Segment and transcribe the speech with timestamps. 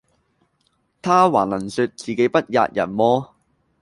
[0.99, 3.35] 他還能説自己不喫人麼？